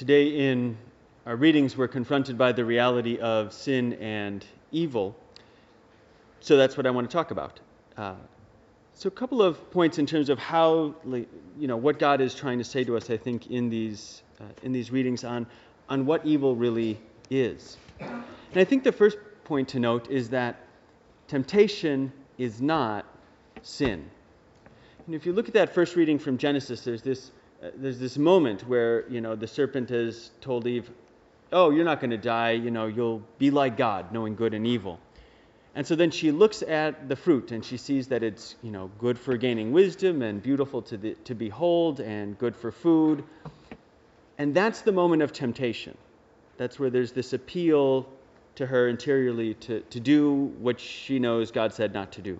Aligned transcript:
today 0.00 0.50
in 0.50 0.78
our 1.26 1.36
readings, 1.36 1.76
we're 1.76 1.86
confronted 1.86 2.38
by 2.38 2.52
the 2.52 2.64
reality 2.64 3.18
of 3.18 3.52
sin 3.52 3.92
and 4.00 4.42
evil. 4.72 5.14
So 6.40 6.56
that's 6.56 6.74
what 6.74 6.86
I 6.86 6.90
want 6.90 7.10
to 7.10 7.12
talk 7.12 7.32
about. 7.32 7.60
Uh, 7.98 8.14
so 8.94 9.08
a 9.08 9.10
couple 9.10 9.42
of 9.42 9.70
points 9.70 9.98
in 9.98 10.06
terms 10.06 10.30
of 10.30 10.38
how, 10.38 10.94
you 11.04 11.68
know, 11.68 11.76
what 11.76 11.98
God 11.98 12.22
is 12.22 12.34
trying 12.34 12.56
to 12.56 12.64
say 12.64 12.82
to 12.82 12.96
us, 12.96 13.10
I 13.10 13.18
think, 13.18 13.50
in 13.50 13.68
these 13.68 14.22
uh, 14.40 14.44
in 14.62 14.72
these 14.72 14.90
readings 14.90 15.22
on 15.22 15.46
on 15.90 16.06
what 16.06 16.24
evil 16.24 16.56
really 16.56 16.98
is. 17.28 17.76
And 18.00 18.24
I 18.56 18.64
think 18.64 18.84
the 18.84 18.92
first 18.92 19.18
point 19.44 19.68
to 19.68 19.80
note 19.80 20.10
is 20.10 20.30
that 20.30 20.60
temptation 21.28 22.10
is 22.38 22.62
not 22.62 23.04
sin. 23.60 24.08
And 25.04 25.14
if 25.14 25.26
you 25.26 25.34
look 25.34 25.46
at 25.46 25.52
that 25.52 25.74
first 25.74 25.94
reading 25.94 26.18
from 26.18 26.38
Genesis, 26.38 26.84
there's 26.84 27.02
this 27.02 27.32
uh, 27.62 27.68
there's 27.76 27.98
this 27.98 28.16
moment 28.16 28.66
where 28.66 29.08
you 29.08 29.20
know 29.20 29.36
the 29.36 29.46
serpent 29.46 29.90
has 29.90 30.30
told 30.40 30.66
Eve, 30.66 30.90
"Oh, 31.52 31.70
you're 31.70 31.84
not 31.84 32.00
going 32.00 32.10
to 32.10 32.18
die. 32.18 32.52
You 32.52 32.70
know, 32.70 32.86
you'll 32.86 33.22
be 33.38 33.50
like 33.50 33.76
God, 33.76 34.12
knowing 34.12 34.34
good 34.34 34.54
and 34.54 34.66
evil." 34.66 34.98
And 35.74 35.86
so 35.86 35.94
then 35.94 36.10
she 36.10 36.32
looks 36.32 36.62
at 36.62 37.08
the 37.08 37.14
fruit 37.14 37.52
and 37.52 37.64
she 37.64 37.76
sees 37.76 38.08
that 38.08 38.22
it's 38.22 38.56
you 38.62 38.70
know 38.70 38.90
good 38.98 39.18
for 39.18 39.36
gaining 39.36 39.72
wisdom 39.72 40.22
and 40.22 40.42
beautiful 40.42 40.82
to 40.82 40.96
the, 40.96 41.14
to 41.24 41.34
behold 41.34 42.00
and 42.00 42.38
good 42.38 42.56
for 42.56 42.72
food. 42.72 43.24
And 44.38 44.54
that's 44.54 44.80
the 44.80 44.92
moment 44.92 45.22
of 45.22 45.32
temptation. 45.32 45.96
That's 46.56 46.78
where 46.78 46.90
there's 46.90 47.12
this 47.12 47.34
appeal 47.34 48.08
to 48.56 48.66
her 48.66 48.88
interiorly 48.88 49.54
to, 49.54 49.80
to 49.80 50.00
do 50.00 50.52
what 50.58 50.80
she 50.80 51.18
knows 51.18 51.50
God 51.50 51.72
said 51.72 51.92
not 51.92 52.12
to 52.12 52.22
do. 52.22 52.38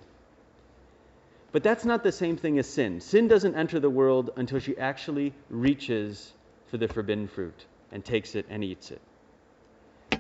But 1.53 1.63
that's 1.65 1.85
not 1.85 2.03
the 2.03 2.13
same 2.13 2.37
thing 2.37 2.59
as 2.59 2.69
sin. 2.69 3.01
Sin 3.01 3.27
doesn't 3.27 3.57
enter 3.57 3.81
the 3.81 3.91
world 3.91 4.31
until 4.37 4.61
she 4.61 4.77
actually 4.79 5.33
reaches 5.49 6.33
for 6.69 6.77
the 6.77 6.87
forbidden 6.87 7.27
fruit 7.27 7.67
and 7.91 8.05
takes 8.05 8.37
it 8.37 8.47
and 8.49 8.63
eats 8.63 8.91
it. 8.93 9.01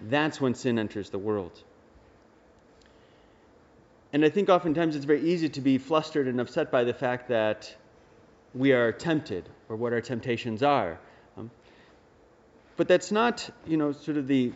That's 0.08 0.40
when 0.40 0.54
sin 0.54 0.78
enters 0.78 1.10
the 1.10 1.18
world. 1.18 1.62
And 4.12 4.24
I 4.24 4.28
think 4.28 4.48
oftentimes 4.48 4.96
it's 4.96 5.04
very 5.04 5.22
easy 5.22 5.48
to 5.50 5.60
be 5.60 5.78
flustered 5.78 6.26
and 6.26 6.40
upset 6.40 6.72
by 6.72 6.82
the 6.82 6.94
fact 6.94 7.28
that 7.28 7.72
we 8.54 8.72
are 8.72 8.90
tempted 8.90 9.48
or 9.68 9.76
what 9.76 9.92
our 9.92 10.00
temptations 10.00 10.64
are. 10.64 10.98
Um, 11.36 11.52
but 12.76 12.88
that's 12.88 13.12
not, 13.12 13.48
you 13.66 13.76
know, 13.76 13.92
sort 13.92 14.16
of 14.16 14.26
the 14.26 14.52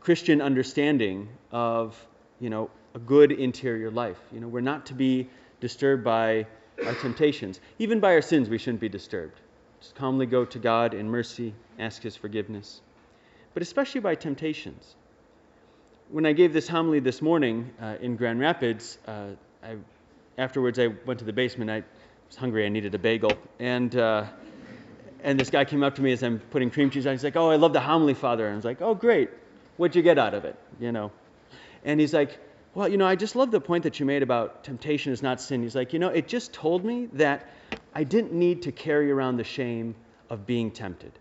Christian 0.00 0.40
understanding 0.40 1.28
of, 1.52 1.94
you 2.40 2.48
know, 2.48 2.70
a 2.94 2.98
good 2.98 3.32
interior 3.32 3.90
life. 3.90 4.18
You 4.32 4.40
know, 4.40 4.48
we're 4.48 4.60
not 4.60 4.86
to 4.86 4.94
be 4.94 5.28
disturbed 5.60 6.04
by 6.04 6.46
our 6.84 6.94
temptations. 6.94 7.60
Even 7.78 8.00
by 8.00 8.14
our 8.14 8.22
sins, 8.22 8.48
we 8.48 8.58
shouldn't 8.58 8.80
be 8.80 8.88
disturbed. 8.88 9.40
Just 9.80 9.94
calmly 9.94 10.26
go 10.26 10.44
to 10.44 10.58
God 10.58 10.94
in 10.94 11.08
mercy, 11.08 11.54
ask 11.78 12.02
His 12.02 12.16
forgiveness. 12.16 12.80
But 13.54 13.62
especially 13.62 14.00
by 14.00 14.14
temptations. 14.14 14.94
When 16.10 16.26
I 16.26 16.32
gave 16.32 16.52
this 16.52 16.68
homily 16.68 17.00
this 17.00 17.20
morning 17.20 17.70
uh, 17.80 17.96
in 18.00 18.16
Grand 18.16 18.40
Rapids, 18.40 18.98
uh, 19.06 19.30
I, 19.62 19.76
afterwards 20.38 20.78
I 20.78 20.88
went 20.88 21.18
to 21.18 21.24
the 21.24 21.32
basement. 21.32 21.70
I 21.70 21.82
was 22.28 22.36
hungry. 22.36 22.64
I 22.64 22.68
needed 22.68 22.94
a 22.94 22.98
bagel. 22.98 23.32
And, 23.58 23.94
uh, 23.94 24.24
and 25.22 25.38
this 25.38 25.50
guy 25.50 25.64
came 25.64 25.82
up 25.82 25.96
to 25.96 26.02
me 26.02 26.12
as 26.12 26.22
I'm 26.22 26.38
putting 26.38 26.70
cream 26.70 26.90
cheese 26.90 27.06
on. 27.06 27.12
He's 27.12 27.24
like, 27.24 27.36
Oh, 27.36 27.50
I 27.50 27.56
love 27.56 27.72
the 27.72 27.80
homily, 27.80 28.14
Father. 28.14 28.46
And 28.46 28.54
I 28.54 28.56
was 28.56 28.64
like, 28.64 28.80
Oh, 28.80 28.94
great. 28.94 29.30
What'd 29.76 29.96
you 29.96 30.02
get 30.02 30.18
out 30.18 30.34
of 30.34 30.44
it? 30.44 30.56
You 30.80 30.92
know. 30.92 31.12
And 31.84 32.00
he's 32.00 32.14
like, 32.14 32.38
well, 32.74 32.88
you 32.88 32.96
know, 32.96 33.06
I 33.06 33.16
just 33.16 33.34
love 33.34 33.50
the 33.50 33.60
point 33.60 33.84
that 33.84 33.98
you 33.98 34.06
made 34.06 34.22
about 34.22 34.62
temptation 34.64 35.12
is 35.12 35.22
not 35.22 35.40
sin. 35.40 35.62
He's 35.62 35.74
like, 35.74 35.92
you 35.92 35.98
know, 35.98 36.08
it 36.08 36.28
just 36.28 36.52
told 36.52 36.84
me 36.84 37.08
that 37.14 37.48
I 37.94 38.04
didn't 38.04 38.32
need 38.32 38.62
to 38.62 38.72
carry 38.72 39.10
around 39.10 39.36
the 39.36 39.44
shame 39.44 39.94
of 40.30 40.46
being 40.46 40.70
tempted. 40.70 41.12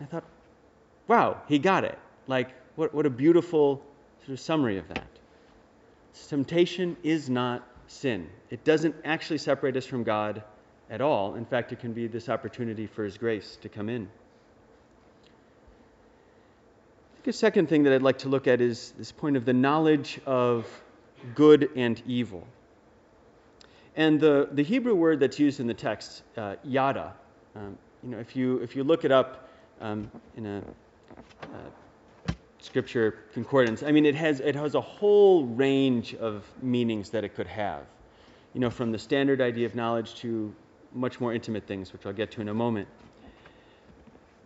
I 0.00 0.04
thought, 0.04 0.24
wow, 1.08 1.42
he 1.48 1.58
got 1.58 1.84
it. 1.84 1.98
Like, 2.26 2.50
what, 2.76 2.94
what 2.94 3.06
a 3.06 3.10
beautiful 3.10 3.82
sort 4.20 4.30
of 4.30 4.40
summary 4.40 4.78
of 4.78 4.88
that. 4.88 5.08
Temptation 6.28 6.96
is 7.02 7.28
not 7.28 7.66
sin. 7.86 8.28
It 8.50 8.64
doesn't 8.64 8.94
actually 9.04 9.38
separate 9.38 9.76
us 9.76 9.84
from 9.84 10.04
God 10.04 10.42
at 10.88 11.00
all. 11.00 11.34
In 11.34 11.44
fact, 11.44 11.72
it 11.72 11.80
can 11.80 11.92
be 11.92 12.06
this 12.06 12.28
opportunity 12.28 12.86
for 12.86 13.04
His 13.04 13.18
grace 13.18 13.58
to 13.62 13.68
come 13.68 13.88
in 13.88 14.08
a 17.26 17.32
second 17.32 17.68
thing 17.68 17.82
that 17.82 17.92
I'd 17.92 18.02
like 18.02 18.18
to 18.18 18.28
look 18.28 18.46
at 18.46 18.60
is 18.60 18.92
this 18.96 19.12
point 19.12 19.36
of 19.36 19.44
the 19.44 19.52
knowledge 19.52 20.20
of 20.26 20.66
good 21.34 21.70
and 21.76 22.02
evil. 22.06 22.46
And 23.96 24.18
the, 24.20 24.48
the 24.52 24.62
Hebrew 24.62 24.94
word 24.94 25.20
that's 25.20 25.38
used 25.38 25.60
in 25.60 25.66
the 25.66 25.74
text, 25.74 26.22
uh, 26.36 26.56
yada, 26.64 27.14
um, 27.56 27.76
you 28.02 28.10
know, 28.10 28.18
if 28.18 28.34
you, 28.34 28.58
if 28.58 28.74
you 28.74 28.84
look 28.84 29.04
it 29.04 29.12
up 29.12 29.48
um, 29.80 30.10
in 30.36 30.46
a 30.46 30.62
uh, 31.42 32.32
scripture 32.60 33.18
concordance, 33.34 33.82
I 33.82 33.92
mean, 33.92 34.06
it 34.06 34.14
has, 34.14 34.40
it 34.40 34.54
has 34.54 34.74
a 34.74 34.80
whole 34.80 35.44
range 35.44 36.14
of 36.14 36.46
meanings 36.62 37.10
that 37.10 37.24
it 37.24 37.34
could 37.34 37.48
have. 37.48 37.84
You 38.54 38.60
know, 38.60 38.70
from 38.70 38.92
the 38.92 38.98
standard 38.98 39.40
idea 39.40 39.66
of 39.66 39.74
knowledge 39.74 40.14
to 40.16 40.54
much 40.94 41.20
more 41.20 41.34
intimate 41.34 41.66
things, 41.66 41.92
which 41.92 42.06
I'll 42.06 42.12
get 42.12 42.30
to 42.32 42.40
in 42.40 42.48
a 42.48 42.54
moment. 42.54 42.88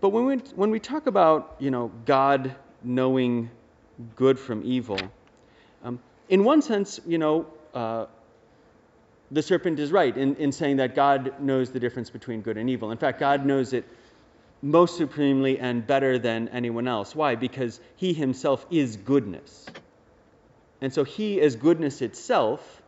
But 0.00 0.10
when 0.10 0.26
we, 0.26 0.36
when 0.56 0.70
we 0.70 0.80
talk 0.80 1.06
about, 1.06 1.56
you 1.58 1.70
know, 1.70 1.91
God 2.04 2.54
knowing 2.84 3.50
good 4.17 4.39
from 4.39 4.62
evil. 4.65 4.99
Um, 5.83 6.00
in 6.28 6.45
one 6.45 6.62
sense, 6.62 7.00
you 7.06 7.19
know, 7.19 7.47
uh, 7.75 8.06
the 9.31 9.43
serpent 9.43 9.78
is 9.78 9.91
right 9.91 10.17
in, 10.17 10.37
in 10.37 10.53
saying 10.53 10.77
that 10.77 10.95
God 10.95 11.41
knows 11.41 11.71
the 11.71 11.81
difference 11.81 12.11
between 12.11 12.41
good 12.41 12.56
and 12.56 12.71
evil. 12.71 12.91
In 12.91 12.99
fact, 12.99 13.19
God 13.19 13.45
knows 13.45 13.72
it 13.72 13.84
most 14.62 14.97
supremely 14.97 15.59
and 15.59 15.87
better 15.87 16.19
than 16.19 16.49
anyone 16.49 16.89
else. 16.89 17.15
Why? 17.15 17.34
Because 17.34 17.81
he 17.97 18.12
himself 18.12 18.65
is 18.71 18.97
goodness. 18.97 19.66
And 20.81 20.93
so 20.93 21.05
he, 21.05 21.41
as 21.41 21.56
goodness 21.56 22.03
itself, 22.03 22.83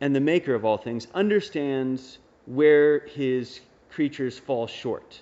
and 0.00 0.14
the 0.16 0.20
maker 0.20 0.54
of 0.54 0.64
all 0.64 0.78
things, 0.78 1.06
understands 1.14 2.18
where 2.46 3.06
his 3.06 3.60
creatures 3.90 4.38
fall 4.38 4.66
short. 4.66 5.20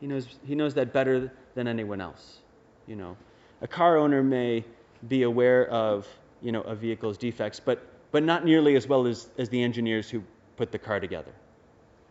He 0.00 0.06
knows, 0.06 0.26
he 0.46 0.54
knows 0.54 0.74
that 0.74 0.92
better 0.92 1.32
than 1.54 1.68
anyone 1.68 2.00
else. 2.00 2.38
You 2.86 2.96
know, 2.96 3.16
a 3.60 3.68
car 3.68 3.96
owner 3.96 4.22
may 4.22 4.64
be 5.08 5.22
aware 5.22 5.68
of 5.68 6.06
you 6.40 6.52
know 6.52 6.62
a 6.62 6.74
vehicle's 6.74 7.18
defects, 7.18 7.60
but 7.60 7.86
but 8.10 8.22
not 8.22 8.44
nearly 8.44 8.76
as 8.76 8.86
well 8.86 9.06
as, 9.06 9.28
as 9.38 9.48
the 9.48 9.62
engineers 9.62 10.10
who 10.10 10.22
put 10.56 10.70
the 10.70 10.78
car 10.78 11.00
together. 11.00 11.32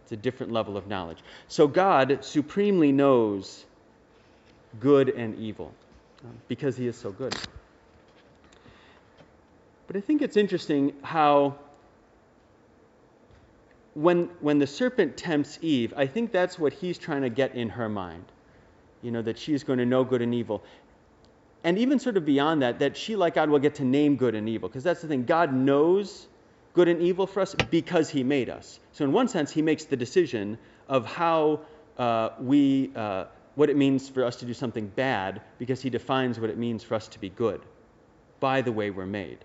It's 0.03 0.11
a 0.11 0.17
different 0.17 0.51
level 0.51 0.75
of 0.75 0.87
knowledge. 0.87 1.19
So 1.47 1.67
God 1.67 2.19
supremely 2.21 2.91
knows 2.91 3.65
good 4.79 5.09
and 5.09 5.37
evil 5.37 5.71
um, 6.23 6.33
because 6.47 6.75
He 6.75 6.87
is 6.87 6.97
so 6.97 7.11
good. 7.11 7.35
But 9.85 9.95
I 9.95 9.99
think 9.99 10.21
it's 10.21 10.37
interesting 10.37 10.93
how 11.03 11.57
when, 13.93 14.29
when 14.39 14.57
the 14.57 14.67
serpent 14.67 15.17
tempts 15.17 15.59
Eve, 15.61 15.93
I 15.97 16.07
think 16.07 16.31
that's 16.31 16.57
what 16.57 16.73
he's 16.73 16.97
trying 16.97 17.23
to 17.23 17.29
get 17.29 17.55
in 17.55 17.69
her 17.69 17.89
mind 17.89 18.23
you 19.01 19.11
know, 19.11 19.21
that 19.21 19.37
she 19.37 19.53
is 19.53 19.63
going 19.63 19.79
to 19.79 19.85
know 19.85 20.03
good 20.03 20.21
and 20.21 20.33
evil. 20.33 20.63
And 21.63 21.77
even 21.77 21.99
sort 21.99 22.17
of 22.17 22.25
beyond 22.25 22.63
that, 22.63 22.79
that 22.79 22.97
she, 22.97 23.15
like 23.15 23.35
God, 23.35 23.49
will 23.49 23.59
get 23.59 23.75
to 23.75 23.85
name 23.85 24.15
good 24.15 24.35
and 24.35 24.49
evil. 24.49 24.67
Because 24.67 24.83
that's 24.83 25.01
the 25.01 25.07
thing. 25.07 25.25
God 25.25 25.53
knows 25.53 26.27
good 26.73 26.87
and 26.87 27.01
evil 27.01 27.27
for 27.27 27.41
us 27.41 27.53
because 27.53 28.09
He 28.09 28.23
made 28.23 28.49
us. 28.49 28.79
So, 28.93 29.03
in 29.03 29.11
one 29.11 29.27
sense, 29.27 29.51
He 29.51 29.61
makes 29.61 29.85
the 29.85 29.97
decision 29.97 30.57
of 30.87 31.05
how 31.05 31.61
uh, 31.97 32.29
we, 32.39 32.91
uh, 32.95 33.25
what 33.55 33.69
it 33.69 33.77
means 33.77 34.09
for 34.09 34.25
us 34.25 34.37
to 34.37 34.45
do 34.45 34.53
something 34.53 34.87
bad, 34.87 35.41
because 35.59 35.81
He 35.81 35.89
defines 35.89 36.39
what 36.39 36.49
it 36.49 36.57
means 36.57 36.83
for 36.83 36.95
us 36.95 37.07
to 37.09 37.19
be 37.19 37.29
good 37.29 37.61
by 38.39 38.61
the 38.61 38.71
way 38.71 38.89
we're 38.89 39.05
made. 39.05 39.39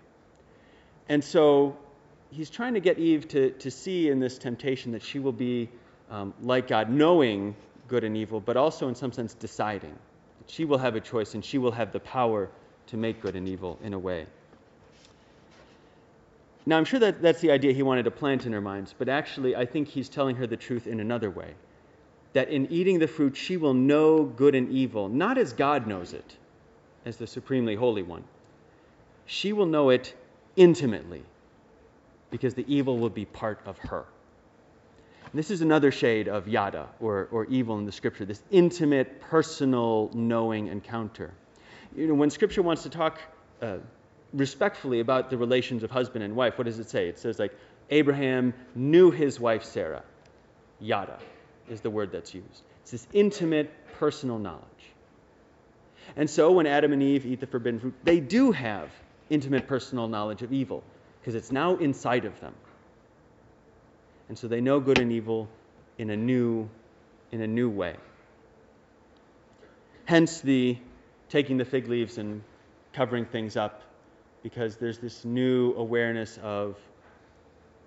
And 1.07 1.23
so, 1.23 1.77
He's 2.29 2.49
trying 2.49 2.73
to 2.73 2.79
get 2.79 2.97
Eve 2.97 3.27
to, 3.29 3.51
to 3.51 3.71
see 3.71 4.09
in 4.09 4.19
this 4.19 4.37
temptation 4.37 4.91
that 4.93 5.03
she 5.03 5.19
will 5.19 5.31
be 5.31 5.69
um, 6.09 6.33
like 6.41 6.67
God, 6.67 6.89
knowing 6.89 7.55
good 7.87 8.03
and 8.03 8.15
evil, 8.15 8.39
but 8.39 8.57
also 8.57 8.87
in 8.87 8.95
some 8.95 9.11
sense 9.11 9.33
deciding. 9.33 9.97
She 10.47 10.65
will 10.65 10.77
have 10.77 10.95
a 10.95 10.99
choice 10.99 11.33
and 11.33 11.43
she 11.43 11.57
will 11.57 11.71
have 11.71 11.91
the 11.91 11.99
power 11.99 12.49
to 12.87 12.97
make 12.97 13.21
good 13.21 13.35
and 13.35 13.47
evil 13.47 13.77
in 13.83 13.93
a 13.93 13.99
way. 13.99 14.27
Now, 16.65 16.77
I'm 16.77 16.85
sure 16.85 16.99
that 16.99 17.21
that's 17.21 17.39
the 17.39 17.51
idea 17.51 17.71
he 17.71 17.83
wanted 17.83 18.03
to 18.03 18.11
plant 18.11 18.45
in 18.45 18.51
her 18.51 18.59
minds, 18.59 18.93
but 18.97 19.07
actually, 19.07 19.55
I 19.55 19.65
think 19.65 19.87
he's 19.87 20.09
telling 20.09 20.35
her 20.35 20.45
the 20.45 20.57
truth 20.57 20.85
in 20.85 20.99
another 20.99 21.29
way. 21.29 21.53
That 22.33 22.49
in 22.49 22.69
eating 22.69 22.99
the 22.99 23.07
fruit, 23.07 23.37
she 23.37 23.55
will 23.55 23.73
know 23.73 24.25
good 24.25 24.53
and 24.53 24.69
evil, 24.69 25.07
not 25.07 25.37
as 25.37 25.53
God 25.53 25.87
knows 25.87 26.11
it, 26.11 26.35
as 27.05 27.15
the 27.15 27.25
supremely 27.25 27.75
holy 27.75 28.03
one. 28.03 28.25
She 29.25 29.53
will 29.53 29.65
know 29.65 29.89
it 29.91 30.13
intimately, 30.57 31.23
because 32.31 32.53
the 32.53 32.65
evil 32.67 32.97
will 32.97 33.09
be 33.09 33.23
part 33.25 33.61
of 33.65 33.77
her. 33.77 34.05
This 35.33 35.51
is 35.51 35.61
another 35.61 35.91
shade 35.91 36.27
of 36.27 36.47
yada, 36.47 36.87
or, 36.99 37.27
or 37.31 37.45
evil 37.45 37.77
in 37.77 37.85
the 37.85 37.91
scripture, 37.91 38.25
this 38.25 38.41
intimate, 38.51 39.19
personal, 39.21 40.09
knowing 40.13 40.67
encounter. 40.67 41.33
You 41.95 42.07
know, 42.07 42.13
when 42.13 42.29
scripture 42.29 42.61
wants 42.61 42.83
to 42.83 42.89
talk 42.89 43.19
uh, 43.61 43.77
respectfully 44.33 44.99
about 44.99 45.29
the 45.29 45.37
relations 45.37 45.83
of 45.83 45.91
husband 45.91 46.23
and 46.23 46.35
wife, 46.35 46.57
what 46.57 46.65
does 46.65 46.79
it 46.79 46.89
say? 46.89 47.07
It 47.07 47.19
says, 47.19 47.39
like, 47.39 47.53
Abraham 47.89 48.53
knew 48.75 49.11
his 49.11 49.39
wife 49.39 49.63
Sarah. 49.63 50.03
Yada 50.79 51.19
is 51.69 51.81
the 51.81 51.89
word 51.89 52.11
that's 52.11 52.33
used. 52.33 52.63
It's 52.81 52.91
this 52.91 53.07
intimate, 53.13 53.71
personal 53.93 54.37
knowledge. 54.37 54.63
And 56.15 56.29
so 56.29 56.51
when 56.51 56.67
Adam 56.67 56.93
and 56.93 57.03
Eve 57.03 57.25
eat 57.25 57.39
the 57.39 57.47
forbidden 57.47 57.79
fruit, 57.79 57.93
they 58.03 58.19
do 58.19 58.51
have 58.51 58.89
intimate, 59.29 59.67
personal 59.67 60.07
knowledge 60.07 60.41
of 60.41 60.53
evil 60.53 60.83
because 61.19 61.35
it's 61.35 61.51
now 61.51 61.75
inside 61.77 62.23
of 62.25 62.39
them. 62.39 62.53
And 64.29 64.37
so 64.37 64.47
they 64.47 64.61
know 64.61 64.79
good 64.79 64.97
and 64.97 65.11
evil 65.11 65.49
in 65.97 66.09
a 66.09 66.17
new, 66.17 66.69
in 67.31 67.41
a 67.41 67.47
new 67.47 67.69
way. 67.69 67.95
Hence 70.05 70.41
the 70.41 70.77
taking 71.29 71.57
the 71.57 71.65
fig 71.65 71.87
leaves 71.87 72.17
and 72.17 72.41
covering 72.93 73.25
things 73.25 73.57
up 73.57 73.83
because 74.43 74.77
there's 74.77 74.99
this 74.99 75.25
new 75.25 75.73
awareness 75.75 76.39
of 76.41 76.77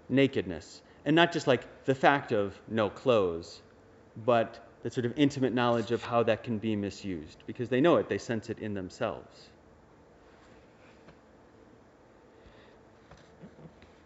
nakedness. 0.08 0.82
And 1.04 1.16
not 1.16 1.32
just 1.32 1.46
like 1.46 1.84
the 1.84 1.94
fact 1.94 2.32
of 2.32 2.60
no 2.68 2.90
clothes, 2.90 3.62
but 4.24 4.66
the 4.82 4.90
sort 4.90 5.06
of 5.06 5.12
intimate 5.16 5.54
knowledge 5.54 5.90
of 5.90 6.02
how 6.02 6.22
that 6.24 6.42
can 6.42 6.58
be 6.58 6.76
misused 6.76 7.38
because 7.46 7.68
they 7.68 7.80
know 7.80 7.96
it, 7.96 8.08
they 8.08 8.18
sense 8.18 8.50
it 8.50 8.58
in 8.58 8.74
themselves. 8.74 9.48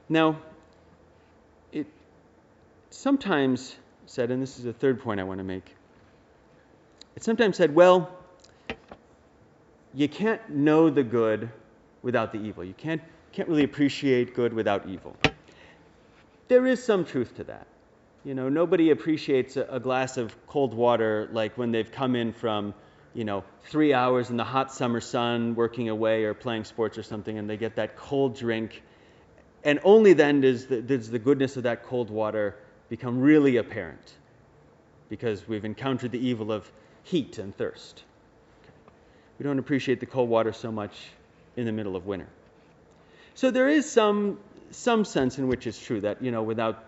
Now, 0.08 0.38
sometimes 2.94 3.76
said, 4.06 4.30
and 4.30 4.42
this 4.42 4.58
is 4.58 4.64
the 4.64 4.72
third 4.72 5.00
point 5.00 5.20
I 5.20 5.24
want 5.24 5.38
to 5.38 5.44
make, 5.44 5.74
it's 7.16 7.26
sometimes 7.26 7.56
said, 7.56 7.74
well, 7.74 8.16
you 9.92 10.08
can't 10.08 10.48
know 10.50 10.90
the 10.90 11.02
good 11.02 11.50
without 12.02 12.32
the 12.32 12.38
evil. 12.38 12.64
You 12.64 12.74
can't, 12.74 13.00
can't 13.32 13.48
really 13.48 13.64
appreciate 13.64 14.34
good 14.34 14.52
without 14.52 14.88
evil. 14.88 15.16
There 16.48 16.66
is 16.66 16.82
some 16.82 17.04
truth 17.04 17.36
to 17.36 17.44
that. 17.44 17.66
You 18.24 18.34
know, 18.34 18.48
nobody 18.48 18.90
appreciates 18.90 19.56
a, 19.56 19.64
a 19.70 19.80
glass 19.80 20.16
of 20.16 20.34
cold 20.46 20.74
water 20.74 21.28
like 21.32 21.56
when 21.56 21.72
they've 21.72 21.90
come 21.90 22.16
in 22.16 22.32
from, 22.32 22.74
you 23.14 23.24
know, 23.24 23.44
three 23.64 23.92
hours 23.92 24.30
in 24.30 24.36
the 24.36 24.44
hot 24.44 24.72
summer 24.72 25.00
sun 25.00 25.54
working 25.54 25.88
away 25.88 26.24
or 26.24 26.34
playing 26.34 26.64
sports 26.64 26.98
or 26.98 27.02
something, 27.02 27.38
and 27.38 27.48
they 27.48 27.56
get 27.56 27.76
that 27.76 27.96
cold 27.96 28.36
drink. 28.36 28.82
And 29.62 29.78
only 29.84 30.12
then 30.12 30.40
does 30.40 30.66
the, 30.66 30.82
does 30.82 31.10
the 31.10 31.18
goodness 31.18 31.56
of 31.56 31.62
that 31.62 31.84
cold 31.84 32.10
water 32.10 32.56
become 32.88 33.20
really 33.20 33.56
apparent 33.56 34.14
because 35.08 35.46
we've 35.48 35.64
encountered 35.64 36.12
the 36.12 36.26
evil 36.26 36.52
of 36.52 36.70
heat 37.02 37.38
and 37.38 37.56
thirst. 37.56 38.02
We 39.38 39.44
don't 39.44 39.58
appreciate 39.58 40.00
the 40.00 40.06
cold 40.06 40.28
water 40.28 40.52
so 40.52 40.70
much 40.70 41.08
in 41.56 41.66
the 41.66 41.72
middle 41.72 41.96
of 41.96 42.06
winter. 42.06 42.28
So 43.34 43.50
there 43.50 43.68
is 43.68 43.90
some 43.90 44.38
some 44.70 45.04
sense 45.04 45.38
in 45.38 45.46
which 45.46 45.66
it's 45.66 45.78
true 45.78 46.00
that 46.00 46.20
you 46.22 46.30
know 46.30 46.42
without 46.42 46.84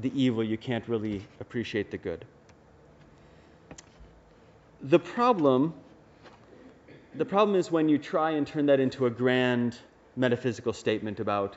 the 0.00 0.12
evil 0.20 0.44
you 0.44 0.58
can't 0.58 0.86
really 0.88 1.24
appreciate 1.40 1.90
the 1.90 1.98
good. 1.98 2.24
The 4.82 4.98
problem 4.98 5.74
the 7.14 7.24
problem 7.24 7.56
is 7.58 7.70
when 7.70 7.88
you 7.88 7.98
try 7.98 8.32
and 8.32 8.46
turn 8.46 8.66
that 8.66 8.78
into 8.78 9.06
a 9.06 9.10
grand 9.10 9.76
metaphysical 10.16 10.72
statement 10.72 11.18
about 11.18 11.56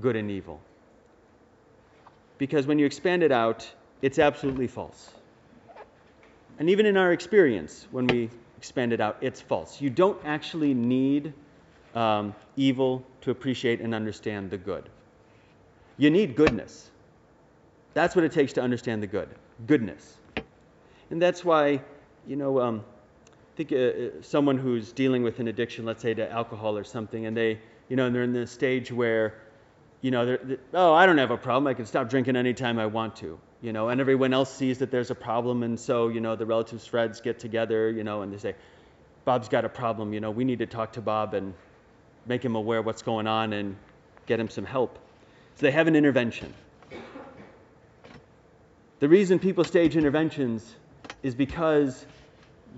good 0.00 0.16
and 0.16 0.30
evil. 0.30 0.60
Because 2.38 2.66
when 2.66 2.78
you 2.78 2.86
expand 2.86 3.22
it 3.22 3.32
out, 3.32 3.70
it's 4.02 4.18
absolutely 4.18 4.66
false. 4.66 5.10
And 6.58 6.70
even 6.70 6.86
in 6.86 6.96
our 6.96 7.12
experience, 7.12 7.86
when 7.90 8.08
we 8.08 8.30
expand 8.56 8.92
it 8.92 9.00
out, 9.00 9.18
it's 9.20 9.40
false. 9.40 9.80
You 9.80 9.90
don't 9.90 10.18
actually 10.24 10.74
need 10.74 11.32
um, 11.94 12.34
evil 12.56 13.04
to 13.22 13.30
appreciate 13.30 13.80
and 13.80 13.94
understand 13.94 14.50
the 14.50 14.58
good. 14.58 14.88
You 15.98 16.10
need 16.10 16.36
goodness. 16.36 16.90
That's 17.94 18.14
what 18.14 18.24
it 18.24 18.32
takes 18.32 18.52
to 18.54 18.62
understand 18.62 19.02
the 19.02 19.06
good 19.06 19.28
goodness. 19.66 20.18
And 21.10 21.20
that's 21.20 21.44
why, 21.44 21.80
you 22.26 22.36
know, 22.36 22.60
um, 22.60 22.84
think 23.56 23.72
uh, 23.72 23.76
uh, 23.76 24.10
someone 24.20 24.58
who's 24.58 24.92
dealing 24.92 25.22
with 25.22 25.40
an 25.40 25.48
addiction, 25.48 25.86
let's 25.86 26.02
say 26.02 26.12
to 26.12 26.30
alcohol 26.30 26.76
or 26.76 26.84
something, 26.84 27.24
and 27.24 27.34
they, 27.34 27.58
you 27.88 27.96
know, 27.96 28.06
and 28.06 28.14
they're 28.14 28.22
in 28.22 28.32
the 28.32 28.46
stage 28.46 28.92
where, 28.92 29.34
you 30.00 30.10
know, 30.10 30.26
they're, 30.26 30.40
they're, 30.42 30.58
oh, 30.74 30.92
I 30.92 31.06
don't 31.06 31.18
have 31.18 31.30
a 31.30 31.36
problem. 31.36 31.66
I 31.66 31.74
can 31.74 31.86
stop 31.86 32.08
drinking 32.08 32.36
anytime 32.36 32.78
I 32.78 32.86
want 32.86 33.16
to, 33.16 33.38
you 33.62 33.72
know, 33.72 33.88
and 33.88 34.00
everyone 34.00 34.32
else 34.32 34.54
sees 34.54 34.78
that 34.78 34.90
there's 34.90 35.10
a 35.10 35.14
problem, 35.14 35.62
and 35.62 35.78
so, 35.78 36.08
you 36.08 36.20
know, 36.20 36.36
the 36.36 36.46
relatives, 36.46 36.86
friends 36.86 37.20
get 37.20 37.38
together, 37.38 37.90
you 37.90 38.04
know, 38.04 38.22
and 38.22 38.32
they 38.32 38.38
say, 38.38 38.54
Bob's 39.24 39.48
got 39.48 39.64
a 39.64 39.68
problem, 39.68 40.12
you 40.12 40.20
know, 40.20 40.30
we 40.30 40.44
need 40.44 40.60
to 40.60 40.66
talk 40.66 40.92
to 40.92 41.00
Bob 41.00 41.34
and 41.34 41.54
make 42.26 42.44
him 42.44 42.54
aware 42.54 42.82
what's 42.82 43.02
going 43.02 43.26
on 43.26 43.52
and 43.52 43.76
get 44.26 44.38
him 44.38 44.48
some 44.48 44.64
help. 44.64 44.98
So 45.56 45.66
they 45.66 45.72
have 45.72 45.86
an 45.86 45.96
intervention. 45.96 46.52
The 48.98 49.08
reason 49.08 49.38
people 49.38 49.64
stage 49.64 49.96
interventions 49.96 50.74
is 51.22 51.34
because 51.34 52.06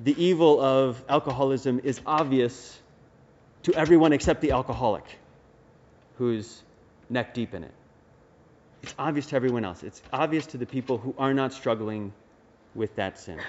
the 0.05 0.21
evil 0.23 0.61
of 0.61 1.03
alcoholism 1.09 1.81
is 1.85 2.01
obvious 2.07 2.79
to 3.65 3.75
everyone 3.75 4.13
except 4.13 4.41
the 4.41 4.53
alcoholic 4.53 5.05
who's 6.17 6.63
neck 7.11 7.35
deep 7.35 7.55
in 7.55 7.65
it. 7.65 7.73
It's 8.83 8.95
obvious 8.99 9.27
to 9.27 9.37
everyone 9.37 9.65
else. 9.65 9.83
It's 9.83 10.03
obvious 10.13 10.47
to 10.47 10.59
the 10.59 10.67
people 10.67 10.99
who 10.99 11.15
are 11.19 11.35
not 11.35 11.53
struggling 11.53 12.13
with 12.75 12.95
that 12.97 13.19
sin. 13.19 13.41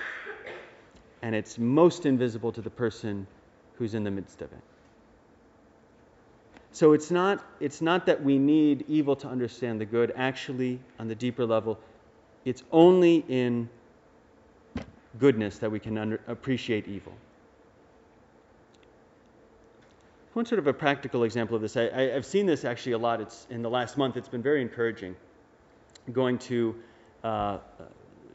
And 1.21 1.35
it's 1.35 1.57
most 1.57 2.05
invisible 2.05 2.51
to 2.51 2.61
the 2.61 2.69
person 2.69 3.27
who's 3.77 3.93
in 3.93 4.03
the 4.03 4.11
midst 4.11 4.41
of 4.41 4.51
it. 4.51 4.61
So 6.71 6.93
it's 6.93 7.11
not, 7.11 7.43
it's 7.59 7.81
not 7.81 8.05
that 8.05 8.23
we 8.23 8.37
need 8.37 8.85
evil 8.87 9.15
to 9.17 9.27
understand 9.27 9.81
the 9.81 9.85
good. 9.85 10.13
Actually, 10.15 10.79
on 10.99 11.07
the 11.07 11.15
deeper 11.15 11.45
level, 11.45 11.79
it's 12.45 12.63
only 12.71 13.25
in 13.27 13.69
goodness 15.19 15.57
that 15.59 15.71
we 15.71 15.79
can 15.79 15.97
under, 15.97 16.21
appreciate 16.27 16.87
evil. 16.87 17.13
One 20.33 20.45
sort 20.45 20.59
of 20.59 20.67
a 20.67 20.73
practical 20.73 21.23
example 21.23 21.55
of 21.55 21.61
this, 21.61 21.75
I, 21.75 22.01
have 22.13 22.25
seen 22.25 22.45
this 22.45 22.63
actually 22.63 22.91
a 22.91 22.97
lot. 22.97 23.19
It's 23.19 23.47
in 23.49 23.61
the 23.63 23.69
last 23.69 23.97
month. 23.97 24.15
It's 24.15 24.29
been 24.29 24.43
very 24.43 24.61
encouraging. 24.61 25.15
Going 26.11 26.37
to 26.39 26.75
uh, 27.23 27.57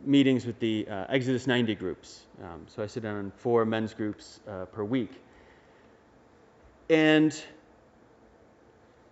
meetings 0.04 0.44
with 0.44 0.58
the 0.58 0.86
uh, 0.88 1.06
Exodus 1.08 1.46
90 1.46 1.74
groups. 1.76 2.22
Um, 2.42 2.66
so 2.66 2.82
I 2.82 2.86
sit 2.86 3.02
down 3.04 3.16
on 3.16 3.32
four 3.36 3.64
men's 3.64 3.94
groups 3.94 4.40
uh, 4.48 4.64
per 4.66 4.82
week, 4.82 5.12
and 6.90 7.34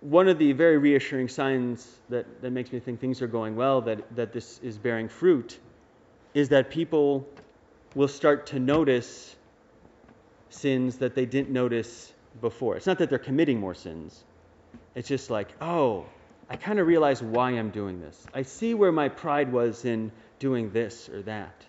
one 0.01 0.27
of 0.27 0.39
the 0.39 0.53
very 0.53 0.79
reassuring 0.79 1.29
signs 1.29 2.01
that, 2.09 2.43
that 2.43 2.51
makes 2.51 2.73
me 2.73 2.81
think 2.81 3.01
things 3.01 3.23
are 3.23 3.29
going 3.29 3.55
well, 3.55 3.81
that, 3.83 4.15
that 4.17 4.33
this 4.33 4.59
is 4.59 4.77
bearing 4.77 5.09
fruit, 5.09 5.61
is 6.35 6.49
that 6.49 6.71
people 6.71 7.27
will 7.95 8.09
start 8.09 8.47
to 8.47 8.59
notice 8.59 9.37
sins 10.51 10.99
that 10.99 11.15
they 11.15 11.25
didn't 11.25 11.51
notice 11.51 12.13
before. 12.41 12.77
It's 12.77 12.87
not 12.87 12.99
that 12.99 13.11
they're 13.11 13.19
committing 13.19 13.61
more 13.61 13.75
sins, 13.75 14.25
it's 14.95 15.09
just 15.09 15.31
like, 15.31 15.49
oh, 15.61 16.07
I 16.49 16.57
kind 16.57 16.79
of 16.79 16.87
realize 16.87 17.23
why 17.23 17.51
I'm 17.51 17.71
doing 17.71 18.01
this. 18.01 18.27
I 18.35 18.43
see 18.43 18.75
where 18.75 18.93
my 18.93 19.09
pride 19.09 19.53
was 19.53 19.85
in 19.85 20.13
doing 20.39 20.71
this 20.73 21.09
or 21.09 21.23
that. 21.23 21.65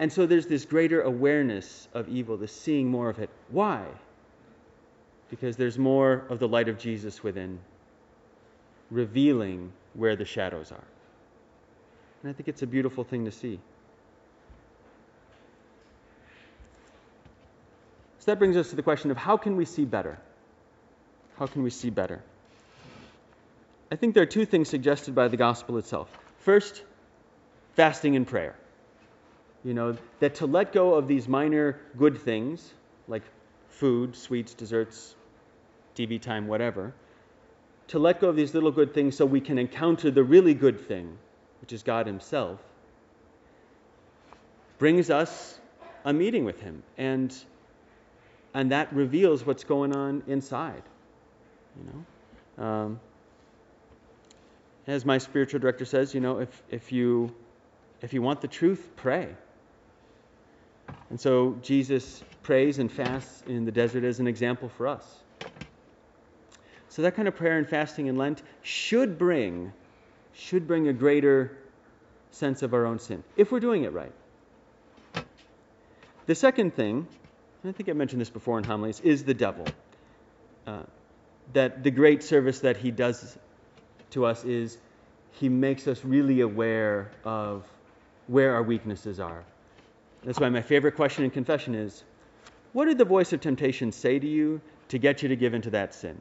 And 0.00 0.12
so 0.12 0.26
there's 0.26 0.46
this 0.46 0.64
greater 0.64 1.02
awareness 1.02 1.88
of 1.92 2.08
evil, 2.08 2.36
this 2.36 2.52
seeing 2.52 2.88
more 2.88 3.08
of 3.08 3.18
it. 3.18 3.30
Why? 3.50 3.84
because 5.30 5.56
there's 5.56 5.78
more 5.78 6.24
of 6.28 6.38
the 6.38 6.48
light 6.48 6.68
of 6.68 6.78
Jesus 6.78 7.22
within, 7.22 7.58
revealing 8.90 9.72
where 9.94 10.16
the 10.16 10.24
shadows 10.24 10.72
are. 10.72 10.84
And 12.22 12.30
I 12.30 12.32
think 12.32 12.48
it's 12.48 12.62
a 12.62 12.66
beautiful 12.66 13.04
thing 13.04 13.24
to 13.26 13.30
see. 13.30 13.60
That 18.28 18.38
brings 18.38 18.58
us 18.58 18.68
to 18.68 18.76
the 18.76 18.82
question 18.82 19.10
of 19.10 19.16
how 19.16 19.38
can 19.38 19.56
we 19.56 19.64
see 19.64 19.86
better? 19.86 20.18
How 21.38 21.46
can 21.46 21.62
we 21.62 21.70
see 21.70 21.88
better? 21.88 22.22
I 23.90 23.96
think 23.96 24.12
there 24.12 24.22
are 24.22 24.26
two 24.26 24.44
things 24.44 24.68
suggested 24.68 25.14
by 25.14 25.28
the 25.28 25.38
gospel 25.38 25.78
itself. 25.78 26.10
First, 26.40 26.82
fasting 27.74 28.16
and 28.16 28.26
prayer. 28.26 28.54
You 29.64 29.72
know, 29.72 29.96
that 30.20 30.34
to 30.36 30.46
let 30.46 30.74
go 30.74 30.92
of 30.92 31.08
these 31.08 31.26
minor 31.26 31.80
good 31.96 32.18
things, 32.18 32.70
like 33.08 33.22
food, 33.70 34.14
sweets, 34.14 34.52
desserts, 34.52 35.14
TV 35.96 36.20
time, 36.20 36.48
whatever, 36.48 36.92
to 37.86 37.98
let 37.98 38.20
go 38.20 38.28
of 38.28 38.36
these 38.36 38.52
little 38.52 38.72
good 38.72 38.92
things 38.92 39.16
so 39.16 39.24
we 39.24 39.40
can 39.40 39.56
encounter 39.56 40.10
the 40.10 40.22
really 40.22 40.52
good 40.52 40.86
thing, 40.86 41.16
which 41.62 41.72
is 41.72 41.82
God 41.82 42.06
Himself, 42.06 42.60
brings 44.76 45.08
us 45.08 45.58
a 46.04 46.12
meeting 46.12 46.44
with 46.44 46.60
Him. 46.60 46.82
And, 46.98 47.34
and 48.54 48.72
that 48.72 48.92
reveals 48.92 49.44
what's 49.44 49.64
going 49.64 49.94
on 49.94 50.22
inside. 50.26 50.82
You 51.76 52.04
know? 52.58 52.64
Um, 52.64 53.00
as 54.86 55.04
my 55.04 55.18
spiritual 55.18 55.60
director 55.60 55.84
says, 55.84 56.14
you 56.14 56.20
know, 56.20 56.40
if, 56.40 56.62
if, 56.70 56.92
you, 56.92 57.34
if 58.00 58.12
you 58.12 58.22
want 58.22 58.40
the 58.40 58.48
truth, 58.48 58.90
pray. 58.96 59.28
And 61.10 61.20
so 61.20 61.58
Jesus 61.62 62.22
prays 62.42 62.78
and 62.78 62.90
fasts 62.90 63.42
in 63.46 63.64
the 63.64 63.72
desert 63.72 64.04
as 64.04 64.20
an 64.20 64.26
example 64.26 64.70
for 64.70 64.88
us. 64.88 65.04
So 66.88 67.02
that 67.02 67.14
kind 67.14 67.28
of 67.28 67.36
prayer 67.36 67.58
and 67.58 67.68
fasting 67.68 68.06
in 68.06 68.16
Lent 68.16 68.42
should 68.62 69.18
bring 69.18 69.72
should 70.32 70.66
bring 70.66 70.88
a 70.88 70.92
greater 70.92 71.58
sense 72.30 72.62
of 72.62 72.72
our 72.72 72.86
own 72.86 72.98
sin, 72.98 73.24
if 73.36 73.50
we're 73.50 73.60
doing 73.60 73.82
it 73.84 73.92
right. 73.92 74.12
The 76.26 76.34
second 76.34 76.74
thing, 76.74 77.08
I 77.68 77.72
think 77.72 77.88
I 77.88 77.92
mentioned 77.92 78.20
this 78.20 78.30
before 78.30 78.58
in 78.58 78.64
homilies, 78.64 79.00
is 79.00 79.24
the 79.24 79.34
devil. 79.34 79.72
Uh, 80.66 80.82
that 81.52 81.82
the 81.82 81.90
great 81.90 82.22
service 82.22 82.60
that 82.60 82.76
he 82.76 82.90
does 82.90 83.38
to 84.10 84.24
us 84.24 84.44
is 84.44 84.78
he 85.32 85.48
makes 85.48 85.86
us 85.86 86.04
really 86.04 86.40
aware 86.40 87.10
of 87.24 87.64
where 88.26 88.54
our 88.54 88.62
weaknesses 88.62 89.20
are. 89.20 89.44
That's 90.24 90.40
why 90.40 90.48
my 90.48 90.62
favorite 90.62 90.96
question 90.96 91.24
in 91.24 91.30
confession 91.30 91.74
is 91.74 92.04
what 92.72 92.86
did 92.86 92.98
the 92.98 93.04
voice 93.04 93.32
of 93.32 93.40
temptation 93.40 93.92
say 93.92 94.18
to 94.18 94.26
you 94.26 94.60
to 94.88 94.98
get 94.98 95.22
you 95.22 95.28
to 95.28 95.36
give 95.36 95.54
into 95.54 95.70
that 95.70 95.94
sin? 95.94 96.20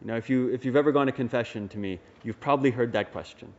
You 0.00 0.08
know, 0.08 0.16
if, 0.16 0.28
you, 0.28 0.48
if 0.48 0.64
you've 0.64 0.76
ever 0.76 0.92
gone 0.92 1.06
to 1.06 1.12
confession 1.12 1.68
to 1.68 1.78
me, 1.78 2.00
you've 2.22 2.40
probably 2.40 2.70
heard 2.70 2.92
that 2.92 3.12
question 3.12 3.52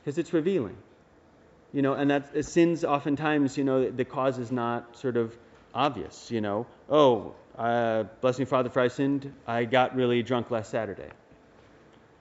because 0.00 0.18
it's 0.18 0.32
revealing. 0.32 0.76
You 1.72 1.82
know, 1.82 1.92
and 1.92 2.10
that 2.10 2.44
sins 2.44 2.84
oftentimes, 2.84 3.58
you 3.58 3.64
know, 3.64 3.90
the 3.90 4.04
cause 4.04 4.38
is 4.38 4.50
not 4.50 4.96
sort 4.96 5.16
of 5.16 5.36
obvious. 5.74 6.30
You 6.30 6.40
know, 6.40 6.66
oh, 6.88 7.34
uh, 7.56 8.04
bless 8.20 8.38
me, 8.38 8.44
Father, 8.44 8.70
for 8.70 8.80
I 8.80 8.88
sinned. 8.88 9.32
I 9.46 9.64
got 9.64 9.94
really 9.94 10.22
drunk 10.22 10.50
last 10.50 10.70
Saturday. 10.70 11.10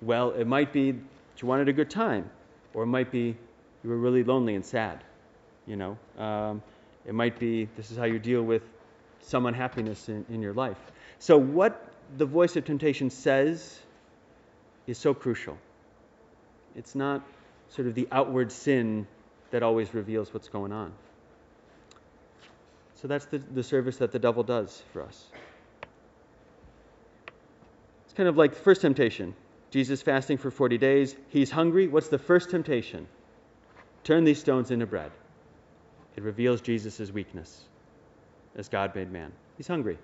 Well, 0.01 0.31
it 0.31 0.45
might 0.45 0.73
be 0.73 0.95
you 1.41 1.47
wanted 1.47 1.69
a 1.69 1.73
good 1.73 1.89
time, 1.89 2.29
or 2.73 2.83
it 2.83 2.87
might 2.87 3.11
be 3.11 3.35
you 3.83 3.89
were 3.89 3.97
really 3.97 4.23
lonely 4.23 4.55
and 4.55 4.65
sad. 4.65 5.03
You 5.65 5.75
know, 5.75 5.97
um, 6.17 6.61
it 7.05 7.13
might 7.13 7.39
be 7.39 7.67
this 7.75 7.91
is 7.91 7.97
how 7.97 8.05
you 8.05 8.19
deal 8.19 8.41
with 8.41 8.63
some 9.21 9.45
unhappiness 9.45 10.09
in, 10.09 10.25
in 10.29 10.41
your 10.41 10.53
life. 10.53 10.77
So, 11.19 11.37
what 11.37 11.91
the 12.17 12.25
voice 12.25 12.55
of 12.55 12.65
temptation 12.65 13.09
says 13.09 13.79
is 14.87 14.97
so 14.97 15.13
crucial. 15.13 15.57
It's 16.75 16.95
not 16.95 17.21
sort 17.69 17.87
of 17.87 17.95
the 17.95 18.07
outward 18.11 18.51
sin 18.51 19.05
that 19.51 19.63
always 19.63 19.93
reveals 19.93 20.33
what's 20.33 20.47
going 20.47 20.71
on. 20.71 20.93
So 23.01 23.07
that's 23.07 23.25
the, 23.25 23.37
the 23.37 23.63
service 23.63 23.97
that 23.97 24.11
the 24.11 24.19
devil 24.19 24.43
does 24.43 24.81
for 24.91 25.03
us. 25.03 25.25
It's 28.05 28.13
kind 28.13 28.27
of 28.27 28.37
like 28.37 28.53
the 28.53 28.59
first 28.59 28.81
temptation. 28.81 29.35
Jesus 29.69 30.01
fasting 30.01 30.37
for 30.37 30.49
40 30.49 30.77
days. 30.79 31.15
He's 31.29 31.51
hungry. 31.51 31.87
What's 31.87 32.07
the 32.07 32.17
first 32.17 32.49
temptation? 32.49 33.07
Turn 34.03 34.23
these 34.23 34.39
stones 34.39 34.71
into 34.71 34.87
bread. 34.87 35.11
It 36.15 36.23
reveals 36.23 36.61
Jesus' 36.61 37.11
weakness 37.11 37.65
as 38.55 38.67
God 38.67 38.95
made 38.95 39.11
man. 39.11 39.31
He's 39.57 39.67
hungry. 39.67 39.99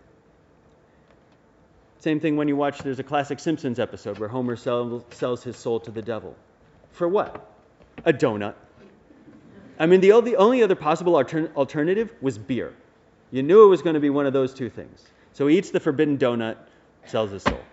Same 1.98 2.20
thing 2.20 2.36
when 2.36 2.48
you 2.48 2.56
watch, 2.56 2.80
there's 2.80 3.00
a 3.00 3.04
classic 3.04 3.40
Simpsons 3.40 3.80
episode 3.80 4.20
where 4.20 4.30
Homer 4.30 4.56
sell, 4.56 5.04
sells 5.10 5.42
his 5.42 5.58
soul 5.58 5.80
to 5.80 5.90
the 5.90 6.02
devil. 6.02 6.36
For 6.92 7.08
what? 7.08 7.50
A 8.06 8.14
donut. 8.14 8.54
I 9.80 9.88
mean, 9.88 10.02
the 10.02 10.12
only, 10.12 10.36
only 10.36 10.62
other 10.62 10.76
possible 10.76 11.16
alternative 11.16 12.14
was 12.22 12.38
beer. 12.38 12.76
You 13.34 13.42
knew 13.42 13.66
it 13.66 13.68
was 13.68 13.82
going 13.82 13.96
to 13.96 14.00
be 14.00 14.12
one 14.12 14.28
of 14.28 14.34
those 14.34 14.54
two 14.54 14.70
things. 14.70 15.04
So 15.32 15.48
he 15.48 15.58
eats 15.58 15.72
the 15.72 15.80
forbidden 15.80 16.20
donut, 16.20 16.56
sells 17.08 17.32
his 17.32 17.42
soul. 17.42 17.66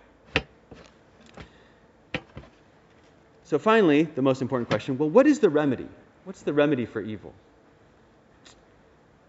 So 3.43 3.59
finally, 3.59 4.03
the 4.03 4.23
most 4.23 4.41
important 4.41 4.67
question 4.67 4.97
well, 4.97 5.11
what 5.11 5.27
is 5.27 5.37
the 5.37 5.51
remedy? 5.51 5.87
What's 6.23 6.41
the 6.41 6.51
remedy 6.51 6.87
for 6.87 6.99
evil? 6.99 7.31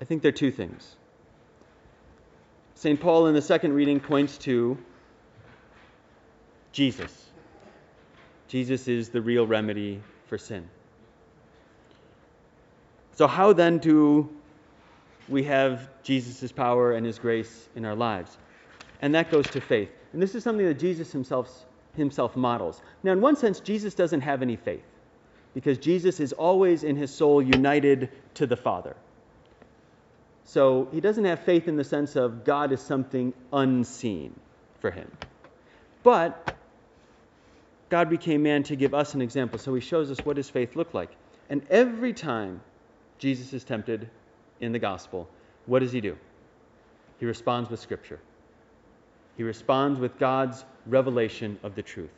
I 0.01 0.07
think 0.07 0.23
there 0.23 0.31
are 0.31 0.33
two 0.33 0.51
things. 0.51 0.97
St. 2.77 2.99
Paul 2.99 3.27
in 3.27 3.35
the 3.35 3.43
second 3.43 3.75
reading 3.75 4.01
points 4.01 4.39
to 4.39 4.79
Jesus. 6.73 7.27
Jesus 8.49 8.89
is 8.89 9.11
the 9.11 9.21
real 9.21 9.47
remedy 9.47 10.01
for 10.29 10.39
sin. 10.39 10.67
So, 13.17 13.27
how 13.27 13.53
then 13.53 13.77
do 13.77 14.31
we 15.29 15.45
have 15.45 15.88
Jesus' 16.02 16.52
power 16.52 16.93
and 16.93 17.07
his 17.07 17.19
grace 17.19 17.69
in 17.75 17.85
our 17.85 17.95
lives? 17.95 18.38
And 19.00 19.14
that 19.14 19.31
goes 19.31 19.49
to 19.50 19.61
faith. 19.61 19.91
And 20.12 20.23
this 20.23 20.35
is 20.35 20.45
something 20.45 20.67
that 20.67 20.79
Jesus 20.79 21.11
himself, 21.11 21.67
himself 21.97 22.37
models. 22.37 22.83
Now, 23.02 23.12
in 23.12 23.21
one 23.21 23.37
sense, 23.37 23.61
Jesus 23.61 23.95
doesn't 23.95 24.21
have 24.21 24.43
any 24.43 24.57
faith 24.57 24.85
because 25.55 25.79
Jesus 25.79 26.21
is 26.21 26.33
always 26.33 26.85
in 26.85 26.97
his 26.97 27.12
soul 27.12 27.43
united 27.43 28.11
to 28.35 28.47
the 28.47 28.57
Father. 28.57 28.97
So 30.45 30.88
he 30.93 31.00
doesn't 31.00 31.25
have 31.25 31.41
faith 31.41 31.69
in 31.69 31.76
the 31.76 31.85
sense 31.85 32.17
of 32.17 32.45
God 32.45 32.73
is 32.73 32.81
something 32.81 33.33
unseen 33.52 34.38
for 34.81 34.91
him. 34.91 35.11
But 36.02 36.57
God 37.88 38.11
became 38.11 38.43
man 38.43 38.62
to 38.64 38.76
give 38.76 38.95
us 38.95 39.14
an 39.14 39.23
example. 39.23 39.59
So 39.59 39.75
he 39.75 39.81
shows 39.81 40.11
us 40.11 40.19
what 40.25 40.37
his 40.37 40.49
faith 40.49 40.76
looked 40.76 40.95
like. 40.95 41.11
And 41.49 41.62
every 41.71 42.12
time 42.12 42.61
Jesus 43.19 43.52
is 43.52 43.64
tempted 43.64 44.09
in 44.62 44.73
the 44.73 44.78
gospel, 44.78 45.28
what 45.66 45.81
does 45.81 45.92
he 45.92 46.00
do? 46.00 46.16
He 47.21 47.26
responds 47.26 47.69
with 47.69 47.81
scripture. 47.81 48.21
He 49.37 49.42
responds 49.42 50.00
with 50.00 50.19
God's 50.19 50.64
revelation 50.87 51.59
of 51.62 51.75
the 51.75 51.83
truth. 51.83 52.11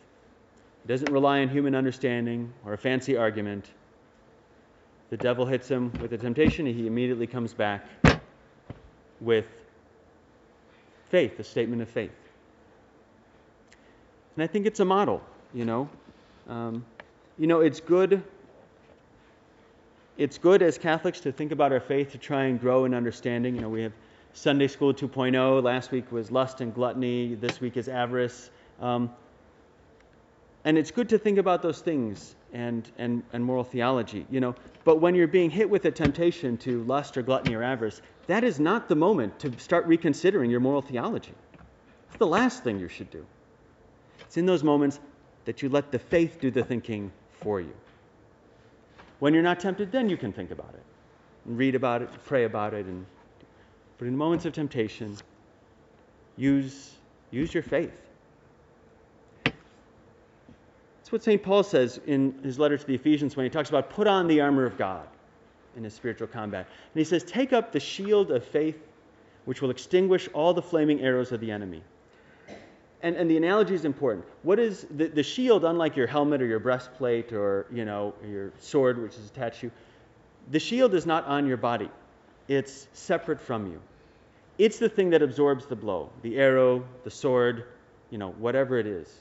He 0.82 0.88
doesn't 0.88 1.10
rely 1.10 1.40
on 1.40 1.48
human 1.48 1.74
understanding 1.74 2.52
or 2.64 2.72
a 2.72 2.78
fancy 2.78 3.16
argument. 3.16 3.68
The 5.10 5.16
devil 5.16 5.46
hits 5.46 5.68
him 5.68 5.92
with 6.00 6.12
a 6.12 6.18
temptation, 6.18 6.66
and 6.66 6.76
he 6.76 6.86
immediately 6.86 7.26
comes 7.26 7.52
back 7.52 7.86
with 9.20 9.46
faith, 11.10 11.38
a 11.38 11.44
statement 11.44 11.82
of 11.82 11.88
faith. 11.88 12.10
And 14.36 14.44
I 14.44 14.46
think 14.46 14.66
it's 14.66 14.80
a 14.80 14.84
model 14.84 15.22
you 15.54 15.64
know. 15.64 15.88
Um, 16.48 16.84
you 17.38 17.46
know, 17.46 17.60
it's 17.60 17.80
good. 17.80 18.22
It's 20.16 20.38
good 20.38 20.62
as 20.62 20.78
Catholics 20.78 21.20
to 21.20 21.32
think 21.32 21.50
about 21.50 21.72
our 21.72 21.80
faith 21.80 22.12
to 22.12 22.18
try 22.18 22.44
and 22.44 22.60
grow 22.60 22.84
in 22.84 22.94
understanding. 22.94 23.56
You 23.56 23.62
know, 23.62 23.68
we 23.68 23.82
have 23.82 23.92
Sunday 24.32 24.68
School 24.68 24.94
2.0. 24.94 25.60
Last 25.60 25.90
week 25.90 26.12
was 26.12 26.30
lust 26.30 26.60
and 26.60 26.72
gluttony. 26.72 27.34
This 27.34 27.60
week 27.60 27.76
is 27.76 27.88
avarice. 27.88 28.48
Um, 28.80 29.10
and 30.64 30.78
it's 30.78 30.92
good 30.92 31.08
to 31.08 31.18
think 31.18 31.38
about 31.38 31.62
those 31.62 31.80
things 31.80 32.36
and, 32.52 32.88
and, 32.96 33.24
and 33.32 33.44
moral 33.44 33.64
theology, 33.64 34.24
you 34.30 34.38
know. 34.38 34.54
But 34.84 35.00
when 35.00 35.16
you're 35.16 35.26
being 35.26 35.50
hit 35.50 35.68
with 35.68 35.84
a 35.84 35.90
temptation 35.90 36.58
to 36.58 36.84
lust 36.84 37.16
or 37.16 37.22
gluttony 37.22 37.56
or 37.56 37.64
avarice, 37.64 38.00
that 38.28 38.44
is 38.44 38.60
not 38.60 38.88
the 38.88 38.94
moment 38.94 39.40
to 39.40 39.58
start 39.58 39.84
reconsidering 39.86 40.48
your 40.48 40.60
moral 40.60 40.80
theology. 40.80 41.34
It's 42.08 42.18
the 42.18 42.26
last 42.26 42.62
thing 42.62 42.78
you 42.78 42.88
should 42.88 43.10
do. 43.10 43.26
It's 44.20 44.36
in 44.36 44.46
those 44.46 44.62
moments 44.62 45.00
that 45.44 45.60
you 45.60 45.68
let 45.68 45.90
the 45.90 45.98
faith 45.98 46.38
do 46.40 46.52
the 46.52 46.62
thinking 46.62 47.10
for 47.40 47.60
you. 47.60 47.72
When 49.24 49.32
you're 49.32 49.42
not 49.42 49.58
tempted, 49.58 49.90
then 49.90 50.10
you 50.10 50.18
can 50.18 50.34
think 50.34 50.50
about 50.50 50.74
it, 50.74 50.82
and 51.46 51.56
read 51.56 51.74
about 51.74 52.02
it, 52.02 52.10
pray 52.26 52.44
about 52.44 52.74
it, 52.74 52.84
and 52.84 53.06
but 53.96 54.06
in 54.06 54.14
moments 54.14 54.44
of 54.44 54.52
temptation, 54.52 55.16
use 56.36 56.90
use 57.30 57.54
your 57.54 57.62
faith. 57.62 57.94
That's 59.44 61.10
what 61.10 61.22
St. 61.22 61.42
Paul 61.42 61.62
says 61.62 61.98
in 62.06 62.38
his 62.42 62.58
letter 62.58 62.76
to 62.76 62.86
the 62.86 62.94
Ephesians 62.94 63.34
when 63.34 63.44
he 63.44 63.50
talks 63.50 63.70
about 63.70 63.88
put 63.88 64.06
on 64.06 64.26
the 64.28 64.42
armor 64.42 64.66
of 64.66 64.76
God 64.76 65.08
in 65.74 65.84
his 65.84 65.94
spiritual 65.94 66.28
combat. 66.28 66.66
And 66.92 67.00
he 67.00 67.04
says, 67.04 67.24
Take 67.24 67.54
up 67.54 67.72
the 67.72 67.80
shield 67.80 68.30
of 68.30 68.44
faith, 68.44 68.76
which 69.46 69.62
will 69.62 69.70
extinguish 69.70 70.28
all 70.34 70.52
the 70.52 70.60
flaming 70.60 71.00
arrows 71.00 71.32
of 71.32 71.40
the 71.40 71.50
enemy 71.50 71.82
and, 73.04 73.16
and 73.16 73.30
the 73.30 73.36
analogy 73.36 73.74
is 73.74 73.84
important. 73.84 74.24
What 74.44 74.58
is 74.58 74.86
the, 74.90 75.08
the 75.08 75.22
shield, 75.22 75.66
unlike 75.66 75.94
your 75.94 76.06
helmet 76.06 76.40
or 76.40 76.46
your 76.46 76.58
breastplate 76.58 77.34
or 77.34 77.66
you 77.70 77.84
know 77.84 78.14
your 78.26 78.50
sword, 78.58 79.00
which 79.00 79.12
is 79.16 79.26
attached 79.26 79.60
to 79.60 79.66
you, 79.66 79.72
the 80.50 80.58
shield 80.58 80.94
is 80.94 81.04
not 81.04 81.26
on 81.26 81.46
your 81.46 81.58
body. 81.58 81.90
It's 82.48 82.88
separate 82.94 83.40
from 83.40 83.66
you. 83.66 83.78
It's 84.56 84.78
the 84.78 84.88
thing 84.88 85.10
that 85.10 85.20
absorbs 85.20 85.66
the 85.66 85.76
blow, 85.76 86.10
the 86.22 86.38
arrow, 86.38 86.82
the 87.04 87.10
sword, 87.10 87.66
you 88.10 88.16
know, 88.16 88.30
whatever 88.38 88.78
it 88.78 88.86
is. 88.86 89.12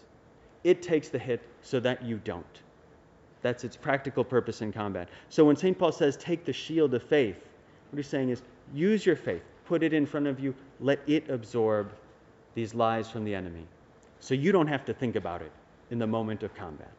It 0.64 0.82
takes 0.82 1.10
the 1.10 1.20
hit 1.20 1.42
so 1.62 1.82
that 1.82 2.06
you 2.06 2.22
don't. 2.24 2.62
That's 3.42 3.66
its 3.66 3.76
practical 3.76 4.24
purpose 4.24 4.62
in 4.62 4.72
combat. 4.72 5.10
So 5.28 5.44
when 5.44 5.58
St. 5.58 5.78
Paul 5.78 5.92
says, 5.92 6.16
take 6.16 6.46
the 6.46 6.54
shield 6.54 6.94
of 6.94 7.04
faith, 7.04 7.36
what 7.92 7.98
he's 7.98 8.08
saying 8.08 8.30
is, 8.30 8.44
use 8.74 9.06
your 9.06 9.18
faith, 9.18 9.44
put 9.66 9.84
it 9.84 9.92
in 9.92 10.06
front 10.06 10.28
of 10.28 10.40
you, 10.40 10.56
let 10.80 11.00
it 11.06 11.30
absorb 11.30 11.92
these 12.56 12.74
lies 12.74 13.10
from 13.10 13.26
the 13.26 13.36
enemy 13.36 13.66
so 14.24 14.34
you 14.34 14.54
don't 14.54 14.68
have 14.68 14.86
to 14.86 14.94
think 14.94 15.18
about 15.18 15.42
it 15.42 15.52
in 15.92 16.00
the 16.00 16.08
moment 16.08 16.44
of 16.44 16.56
combat. 16.56 16.94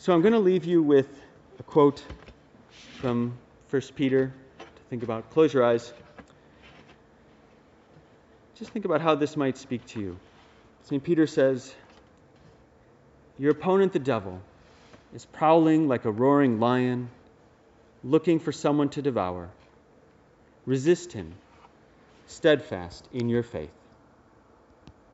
So 0.00 0.12
I'm 0.12 0.20
going 0.20 0.34
to 0.34 0.38
leave 0.38 0.66
you 0.66 0.82
with 0.82 1.08
a 1.58 1.62
quote 1.62 2.04
from 2.98 3.38
1 3.70 3.82
Peter 3.94 4.34
to 4.58 4.82
think 4.90 5.02
about. 5.02 5.30
Close 5.30 5.54
your 5.54 5.64
eyes. 5.64 5.90
Just 8.56 8.72
think 8.72 8.84
about 8.84 9.00
how 9.00 9.14
this 9.14 9.38
might 9.38 9.56
speak 9.56 9.86
to 9.86 10.00
you. 10.00 10.18
St. 10.82 11.02
Peter 11.02 11.26
says, 11.26 11.74
Your 13.38 13.52
opponent, 13.52 13.94
the 13.94 14.00
devil, 14.00 14.38
is 15.14 15.24
prowling 15.24 15.88
like 15.88 16.04
a 16.04 16.10
roaring 16.10 16.60
lion, 16.60 17.08
looking 18.04 18.38
for 18.38 18.52
someone 18.52 18.90
to 18.90 19.00
devour. 19.00 19.48
Resist 20.66 21.14
him 21.14 21.32
steadfast 22.26 23.08
in 23.12 23.28
your 23.28 23.42
faith. 23.42 23.81